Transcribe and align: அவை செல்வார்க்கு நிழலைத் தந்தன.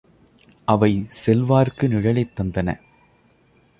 அவை 0.65 1.05
செல்வார்க்கு 1.25 1.87
நிழலைத் 1.87 2.35
தந்தன. 2.39 2.79